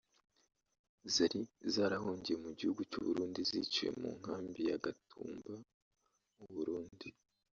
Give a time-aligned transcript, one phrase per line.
[1.13, 1.41] zari
[1.73, 5.55] zarahungiye mu gihugu cy’u Burundi ziciwe mu nkambi ya Gatumba
[6.35, 7.07] mu Burundi